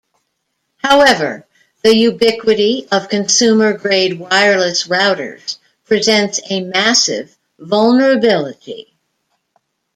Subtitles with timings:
[0.77, 1.45] However,
[1.83, 8.95] the ubiquity of consumer grade wireless routers presents a massive vulnerability.